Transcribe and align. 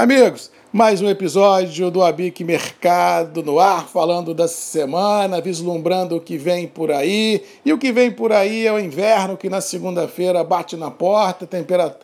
Amigos, 0.00 0.50
mais 0.72 1.02
um 1.02 1.10
episódio 1.10 1.90
do 1.90 2.02
Abic 2.02 2.42
Mercado 2.42 3.42
no 3.42 3.60
ar, 3.60 3.86
falando 3.86 4.32
da 4.32 4.48
semana, 4.48 5.42
vislumbrando 5.42 6.16
o 6.16 6.20
que 6.22 6.38
vem 6.38 6.66
por 6.66 6.90
aí. 6.90 7.44
E 7.66 7.70
o 7.70 7.76
que 7.76 7.92
vem 7.92 8.10
por 8.10 8.32
aí 8.32 8.66
é 8.66 8.72
o 8.72 8.78
inverno 8.78 9.36
que 9.36 9.50
na 9.50 9.60
segunda-feira 9.60 10.42
bate 10.42 10.74
na 10.74 10.90
porta, 10.90 11.46
temperatura 11.46 12.00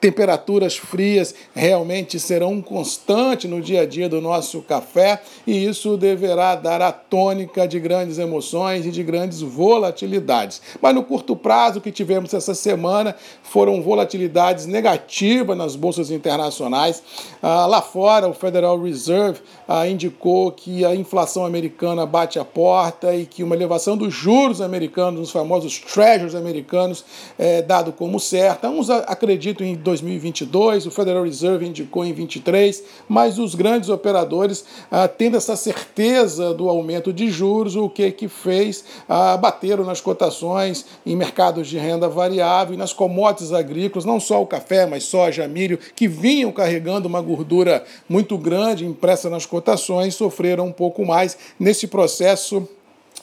temperaturas 0.00 0.76
frias 0.76 1.34
realmente 1.54 2.20
serão 2.20 2.52
um 2.52 2.62
constante 2.62 3.48
no 3.48 3.60
dia 3.60 3.82
a 3.82 3.86
dia 3.86 4.08
do 4.08 4.20
nosso 4.20 4.62
café 4.62 5.20
e 5.46 5.64
isso 5.64 5.96
deverá 5.96 6.54
dar 6.54 6.80
a 6.80 6.92
tônica 6.92 7.66
de 7.66 7.80
grandes 7.80 8.18
emoções 8.18 8.86
e 8.86 8.90
de 8.90 9.02
grandes 9.02 9.40
volatilidades. 9.40 10.60
Mas 10.80 10.94
no 10.94 11.02
curto 11.02 11.34
prazo 11.34 11.80
que 11.80 11.90
tivemos 11.90 12.32
essa 12.32 12.54
semana 12.54 13.14
foram 13.42 13.82
volatilidades 13.82 14.66
negativas 14.66 15.56
nas 15.56 15.74
bolsas 15.74 16.10
internacionais. 16.10 17.02
Ah, 17.42 17.66
lá 17.66 17.82
fora, 17.82 18.28
o 18.28 18.34
Federal 18.34 18.80
Reserve 18.80 19.40
ah, 19.66 19.88
indicou 19.88 20.52
que 20.52 20.84
a 20.84 20.94
inflação 20.94 21.44
americana 21.44 22.06
bate 22.06 22.38
a 22.38 22.44
porta 22.44 23.14
e 23.14 23.26
que 23.26 23.42
uma 23.42 23.54
elevação 23.54 23.96
dos 23.96 24.12
juros 24.12 24.60
americanos, 24.60 25.20
os 25.20 25.30
famosos 25.30 25.78
treasuries 25.78 26.34
americanos, 26.34 27.04
é 27.38 27.62
dado 27.62 27.92
como 27.92 28.20
certa. 28.20 28.68
Uns 28.68 28.90
acreditam 28.90 29.66
em 29.66 29.74
2022, 29.88 30.86
o 30.86 30.90
Federal 30.90 31.24
Reserve 31.24 31.66
indicou 31.66 32.04
em 32.04 32.12
23, 32.12 32.84
mas 33.08 33.38
os 33.38 33.54
grandes 33.54 33.88
operadores, 33.88 34.64
ah, 34.90 35.08
tendo 35.08 35.36
essa 35.36 35.56
certeza 35.56 36.52
do 36.52 36.68
aumento 36.68 37.10
de 37.10 37.30
juros, 37.30 37.74
o 37.74 37.88
que 37.88 38.10
que 38.12 38.28
fez? 38.28 38.84
Ah, 39.08 39.36
bateram 39.36 39.84
nas 39.84 40.00
cotações 40.00 40.84
em 41.06 41.16
mercados 41.16 41.66
de 41.68 41.78
renda 41.78 42.08
variável 42.08 42.74
e 42.74 42.76
nas 42.76 42.92
commodities 42.92 43.52
agrícolas, 43.52 44.04
não 44.04 44.20
só 44.20 44.42
o 44.42 44.46
café, 44.46 44.84
mas 44.84 45.04
soja, 45.04 45.48
milho, 45.48 45.78
que 45.96 46.06
vinham 46.06 46.52
carregando 46.52 47.08
uma 47.08 47.22
gordura 47.22 47.82
muito 48.08 48.36
grande 48.36 48.84
impressa 48.84 49.30
nas 49.30 49.46
cotações, 49.46 50.14
sofreram 50.14 50.66
um 50.66 50.72
pouco 50.72 51.04
mais 51.06 51.38
nesse 51.58 51.86
processo 51.86 52.68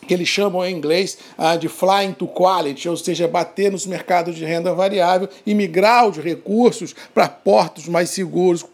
que 0.07 0.13
eles 0.13 0.27
chamam 0.27 0.65
em 0.65 0.75
inglês 0.75 1.17
uh, 1.37 1.57
de 1.57 1.67
flying 1.67 2.13
to 2.13 2.27
quality, 2.27 2.87
ou 2.87 2.97
seja, 2.97 3.27
bater 3.27 3.71
nos 3.71 3.85
mercados 3.85 4.35
de 4.35 4.45
renda 4.45 4.73
variável 4.73 5.27
e 5.45 5.53
migrar 5.53 6.07
os 6.07 6.17
recursos 6.17 6.95
para 7.13 7.27
portos 7.27 7.87
mais 7.87 8.09
seguros, 8.09 8.65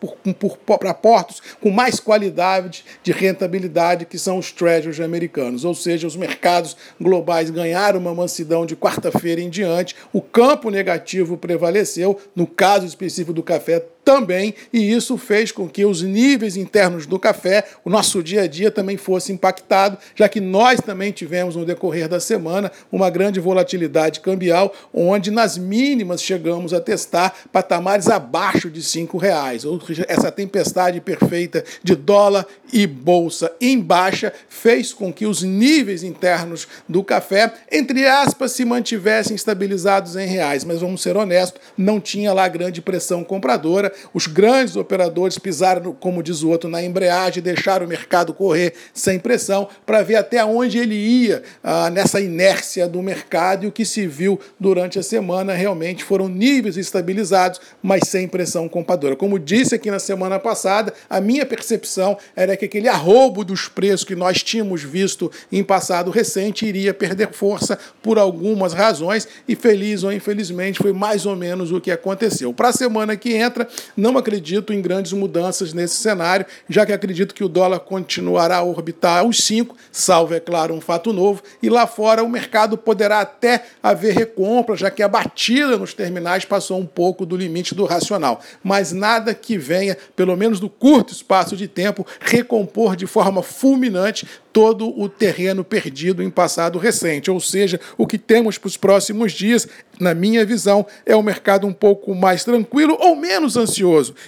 para 0.66 0.94
portos 0.94 1.42
com 1.60 1.70
mais 1.72 2.00
qualidade 2.00 2.84
de 3.04 3.12
rentabilidade, 3.12 4.06
que 4.06 4.18
são 4.18 4.38
os 4.38 4.52
treasuries 4.52 5.00
americanos. 5.00 5.66
Ou 5.66 5.74
seja, 5.74 6.08
os 6.08 6.16
mercados 6.16 6.76
globais 7.00 7.50
ganharam 7.50 8.00
uma 8.00 8.14
mansidão 8.14 8.66
de 8.66 8.76
quarta-feira 8.76 9.42
em 9.42 9.50
diante, 9.50 9.96
o 10.14 10.22
campo 10.22 10.70
negativo 10.70 11.38
prevaleceu, 11.38 12.20
no 12.36 12.48
caso 12.48 12.86
específico 12.86 13.34
do 13.34 13.44
café, 13.44 13.86
também, 14.04 14.54
e 14.74 14.92
isso 14.92 15.18
fez 15.18 15.52
com 15.52 15.70
que 15.70 15.86
os 15.86 16.02
níveis 16.02 16.58
internos 16.58 17.06
do 17.06 17.20
café, 17.20 17.66
o 17.86 17.90
nosso 17.90 18.24
dia 18.24 18.44
a 18.44 18.48
dia 18.48 18.72
também 18.72 18.98
fosse 18.98 19.32
impactado, 19.32 19.98
já 20.16 20.28
que 20.28 20.40
nós 20.40 20.80
também 20.80 21.12
tivemos 21.12 21.56
no 21.56 21.66
decorrer 21.66 22.08
da 22.08 22.20
semana 22.20 22.72
uma 22.92 23.10
grande 23.10 23.40
volatilidade 23.40 24.20
cambial, 24.20 24.74
onde 24.94 25.30
nas 25.30 25.58
mínimas 25.58 26.22
chegamos 26.22 26.74
a 26.74 26.82
testar 26.82 27.34
patamares 27.52 28.10
abaixo 28.10 28.70
de 28.70 28.82
cinco 28.82 29.18
reais. 29.18 29.66
Ou 29.66 29.80
seja, 29.82 30.06
essa 30.08 30.32
tempestade 30.32 31.00
perfeita 31.00 31.64
de 31.84 31.96
dólar 31.96 32.46
e 32.74 32.88
bolsa 32.88 33.52
em 33.62 33.80
baixa 33.80 34.34
fez 34.50 34.94
com 34.94 35.14
que 35.14 35.26
os 35.26 35.44
níveis 35.44 36.04
internos 36.04 36.68
do 36.88 37.04
café, 37.04 37.54
entre 37.72 38.08
aspas, 38.08 38.52
se 38.54 38.66
mantivessem 38.66 39.36
estabilizados 39.36 40.16
em 40.16 40.28
reais. 40.28 40.64
Mas 40.64 40.82
vamos 40.82 41.02
ser 41.02 41.16
honestos, 41.16 41.62
não 41.78 42.00
tinha 42.00 42.34
lá 42.34 42.48
grande 42.48 42.82
pressão 42.82 43.24
compradora 43.24 43.91
os 44.14 44.28
grandes 44.28 44.76
operadores 44.76 45.38
pisaram, 45.38 45.94
como 45.94 46.24
diz 46.24 46.44
o 46.44 46.50
outro, 46.50 46.70
na 46.70 46.84
embreagem, 46.84 47.42
deixaram 47.42 47.86
o 47.86 47.90
mercado 47.90 48.34
correr 48.34 48.74
sem 48.94 49.20
pressão 49.20 49.68
para 49.86 50.02
ver 50.02 50.16
até 50.16 50.44
onde 50.44 50.78
ele 50.78 50.96
ia 50.96 51.44
ah, 51.64 51.90
nessa 51.90 52.20
inércia 52.20 52.88
do 52.88 53.02
mercado. 53.02 53.66
E 53.66 53.68
o 53.68 53.72
que 53.72 53.86
se 53.86 54.08
viu 54.08 54.40
durante 54.60 55.00
a 55.00 55.04
semana 55.04 55.54
realmente 55.54 56.04
foram 56.04 56.28
níveis 56.28 56.78
estabilizados, 56.78 57.60
mas 57.82 58.08
sem 58.08 58.28
pressão 58.28 58.68
compradora. 58.68 59.16
Como 59.16 59.40
disse 59.40 59.76
aqui 59.76 59.92
na 59.92 60.00
semana 60.00 60.40
passada, 60.40 60.94
a 61.10 61.20
minha 61.20 61.46
percepção 61.46 62.18
era 62.36 62.56
que 62.56 62.66
aquele 62.66 62.88
arrobo 62.88 63.44
dos 63.44 63.68
preços 63.68 64.06
que 64.06 64.16
nós 64.16 64.44
tínhamos 64.44 64.84
visto 64.84 65.32
em 65.52 65.64
passado 65.64 66.12
recente 66.12 66.66
iria 66.66 66.94
perder 66.94 67.32
força 67.32 67.78
por 68.02 68.18
algumas 68.18 68.74
razões 68.74 69.28
e 69.48 69.56
feliz 69.56 70.04
ou 70.04 70.12
infelizmente 70.12 70.80
foi 70.80 70.94
mais 70.94 71.26
ou 71.26 71.36
menos 71.36 71.72
o 71.72 71.82
que 71.82 71.92
aconteceu. 71.92 72.54
Para 72.54 72.70
a 72.70 72.74
semana 72.74 73.16
que 73.16 73.34
entra, 73.34 73.68
não 73.96 74.18
acredito 74.18 74.74
em 74.74 74.82
grandes 74.82 75.14
mudanças 75.14 75.74
nesse 75.74 75.96
cenário, 75.96 76.46
já 76.70 76.86
que 76.86 76.94
acredito 76.94 77.34
que 77.34 77.44
o 77.44 77.50
dólar 77.50 77.80
continuará 77.80 78.58
a 78.58 78.64
orbitar 78.64 79.20
aos 79.20 79.44
5, 79.44 79.76
salvo, 79.92 80.34
é 80.34 80.40
claro, 80.40 80.74
um 80.74 80.82
fato 80.82 81.12
novo, 81.14 81.42
e 81.62 81.70
lá 81.70 81.86
fora 81.88 82.24
o 82.24 82.30
mercado 82.30 82.78
poderá 82.78 83.22
até 83.22 83.66
haver 83.82 84.14
recompra, 84.14 84.76
já 84.76 84.90
que 84.90 85.04
a 85.04 85.08
batida 85.08 85.78
nos 85.78 85.94
terminais 85.94 86.46
passou 86.46 86.80
um 86.80 86.86
pouco 86.86 87.26
do 87.26 87.36
limite 87.36 87.76
do 87.76 87.86
racional. 87.86 88.42
Mas 88.64 88.92
nada 88.92 89.34
que 89.34 89.58
venha, 89.58 89.98
pelo 90.16 90.36
menos 90.36 90.60
no 90.60 90.70
curto 90.70 91.14
espaço 91.14 91.56
de 91.56 91.68
tempo, 91.68 92.06
recompor 92.20 92.96
de 92.96 93.08
forma 93.08 93.42
fulminante 93.42 94.28
todo 94.54 94.90
o 95.00 95.08
terreno 95.08 95.64
perdido 95.64 96.22
em 96.22 96.30
passado 96.30 96.78
recente. 96.78 97.32
Ou 97.32 97.40
seja, 97.40 97.80
o 97.98 98.06
que 98.06 98.18
temos 98.18 98.58
para 98.58 98.68
os 98.68 98.78
próximos 98.78 99.32
dias, 99.32 99.68
na 100.00 100.14
minha 100.14 100.46
visão, 100.46 100.86
é 101.06 101.16
um 101.16 101.24
mercado 101.24 101.66
um 101.66 101.74
pouco 101.74 102.14
mais 102.14 102.44
tranquilo 102.44 102.98
ou 103.00 103.16
menos 103.16 103.56
ansioso 103.56 103.71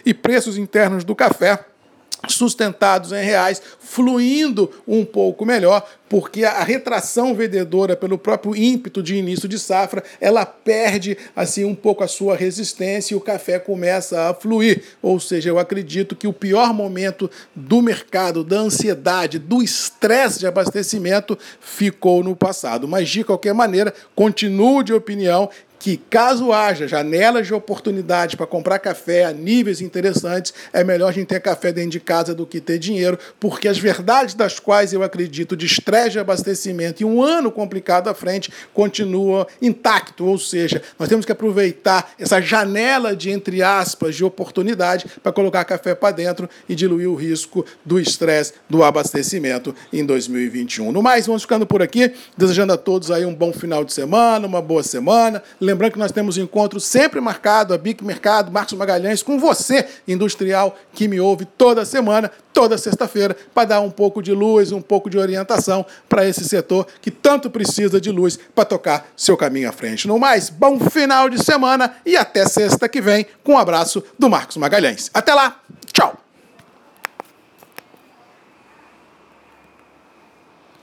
e 0.06 0.14
preços 0.14 0.58
internos 0.58 1.04
do 1.04 1.16
café 1.16 1.66
sustentados 2.28 3.12
em 3.12 3.24
reais, 3.24 3.62
fluindo 3.80 4.72
um 4.88 5.04
pouco 5.04 5.46
melhor, 5.46 5.86
porque 6.08 6.44
a 6.44 6.64
retração 6.64 7.36
vendedora 7.36 7.96
pelo 7.98 8.18
próprio 8.18 8.56
ímpeto 8.56 9.02
de 9.02 9.16
início 9.16 9.50
de 9.50 9.58
safra, 9.60 10.04
ela 10.22 10.46
perde 10.46 11.18
assim 11.36 11.66
um 11.66 11.76
pouco 11.76 12.04
a 12.04 12.08
sua 12.08 12.36
resistência 12.36 13.14
e 13.14 13.18
o 13.18 13.22
café 13.22 13.60
começa 13.60 14.30
a 14.30 14.34
fluir. 14.34 14.84
Ou 15.02 15.20
seja, 15.20 15.50
eu 15.50 15.60
acredito 15.60 16.16
que 16.16 16.28
o 16.28 16.34
pior 16.34 16.74
momento 16.74 17.30
do 17.56 17.82
mercado, 17.82 18.44
da 18.44 18.58
ansiedade, 18.58 19.40
do 19.40 19.62
estresse 19.62 20.40
de 20.40 20.48
abastecimento 20.48 21.38
ficou 21.60 22.24
no 22.24 22.36
passado. 22.36 22.88
Mas 22.88 23.10
de 23.10 23.24
qualquer 23.24 23.54
maneira, 23.54 23.94
continuo 24.16 24.84
de 24.84 24.94
opinião 24.94 25.50
que, 25.84 25.98
caso 25.98 26.54
haja 26.54 26.88
janelas 26.88 27.46
de 27.46 27.54
oportunidade 27.54 28.38
para 28.38 28.48
comprar 28.48 28.80
café 28.80 29.26
a 29.26 29.34
níveis 29.34 29.82
interessantes, 29.82 30.54
é 30.72 30.82
melhor 30.82 31.10
a 31.10 31.12
gente 31.12 31.28
ter 31.28 31.42
café 31.42 31.74
dentro 31.74 31.90
de 31.92 32.00
casa 32.00 32.34
do 32.34 32.46
que 32.46 32.62
ter 32.62 32.80
dinheiro, 32.80 33.20
porque 33.38 33.68
as 33.68 33.78
verdades 33.78 34.34
das 34.34 34.62
quais 34.62 34.94
eu 34.94 35.04
acredito 35.04 35.58
de 35.58 35.66
estresse 35.66 36.12
de 36.12 36.20
abastecimento 36.20 37.02
e 37.02 37.06
um 37.06 37.22
ano 37.22 37.52
complicado 37.52 38.08
à 38.08 38.14
frente 38.14 38.50
continua 38.74 39.46
intacto, 39.62 40.26
ou 40.26 40.38
seja, 40.38 40.82
nós 40.98 41.10
temos 41.10 41.26
que 41.26 41.34
aproveitar 41.34 42.14
essa 42.18 42.40
janela 42.40 43.14
de, 43.14 43.30
entre 43.30 43.62
aspas, 43.62 44.16
de 44.16 44.24
oportunidade 44.24 45.08
para 45.22 45.34
colocar 45.34 45.66
café 45.66 45.94
para 45.94 46.16
dentro 46.16 46.50
e 46.70 46.76
diluir 46.76 47.10
o 47.10 47.16
risco 47.16 47.66
do 47.84 48.00
estresse 48.00 48.54
do 48.70 48.86
abastecimento 48.86 49.76
em 49.92 50.06
2021. 50.06 50.94
No 50.94 51.04
mais, 51.04 51.28
vamos 51.28 51.42
ficando 51.42 51.66
por 51.66 51.82
aqui, 51.82 52.14
desejando 52.38 52.72
a 52.72 52.78
todos 52.78 53.12
aí 53.12 53.26
um 53.26 53.36
bom 53.36 53.52
final 53.52 53.84
de 53.84 53.92
semana, 53.92 54.48
uma 54.48 54.62
boa 54.62 54.82
semana. 54.82 55.44
Que 55.92 56.00
nós 56.00 56.12
temos 56.12 56.38
encontro 56.38 56.80
sempre 56.80 57.20
marcado, 57.20 57.74
a 57.74 57.78
Bic 57.78 58.04
Mercado, 58.04 58.52
Marcos 58.52 58.74
Magalhães, 58.74 59.22
com 59.22 59.40
você, 59.40 59.88
industrial, 60.08 60.78
que 60.94 61.08
me 61.08 61.20
ouve 61.20 61.46
toda 61.46 61.86
semana, 61.86 62.32
toda 62.54 62.78
sexta-feira, 62.78 63.36
para 63.54 63.68
dar 63.68 63.80
um 63.82 63.92
pouco 63.92 64.22
de 64.22 64.32
luz, 64.32 64.72
um 64.72 64.82
pouco 64.82 65.10
de 65.10 65.18
orientação 65.18 65.86
para 66.08 66.28
esse 66.28 66.44
setor 66.46 66.88
que 67.02 67.12
tanto 67.12 67.50
precisa 67.50 68.00
de 68.00 68.12
luz 68.12 68.40
para 68.56 68.66
tocar 68.66 69.12
seu 69.16 69.36
caminho 69.36 69.70
à 69.70 69.72
frente. 69.72 70.08
No 70.08 70.18
mais, 70.20 70.50
bom 70.50 70.80
final 70.80 71.30
de 71.30 71.44
semana 71.44 71.96
e 72.06 72.16
até 72.16 72.46
sexta 72.46 72.88
que 72.88 73.02
vem, 73.02 73.26
com 73.44 73.54
um 73.54 73.58
abraço 73.58 74.04
do 74.18 74.30
Marcos 74.30 74.58
Magalhães. 74.58 75.10
Até 75.14 75.34
lá! 75.34 75.60